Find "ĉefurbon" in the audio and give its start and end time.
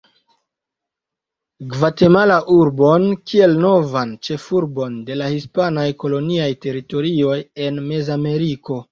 4.27-4.95